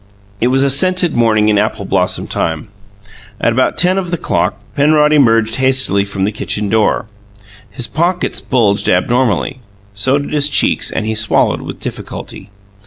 It 0.39 0.47
was 0.47 0.63
a 0.63 0.71
scented 0.71 1.13
morning 1.13 1.47
in 1.47 1.59
apple 1.59 1.85
blossom 1.85 2.25
time. 2.25 2.69
At 3.39 3.53
about 3.53 3.77
ten 3.77 3.99
of 3.99 4.09
the 4.09 4.17
clock 4.17 4.59
Penrod 4.73 5.13
emerged 5.13 5.57
hastily 5.57 6.05
from 6.05 6.23
the 6.23 6.31
kitchen 6.31 6.69
door. 6.69 7.05
His 7.69 7.85
pockets 7.85 8.41
bulged 8.41 8.89
abnormally; 8.89 9.59
so 9.93 10.17
did 10.17 10.33
his 10.33 10.49
checks, 10.49 10.89
and 10.89 11.05
he 11.05 11.13
swallowed 11.13 11.61
with 11.61 11.79
difficulty. 11.79 12.49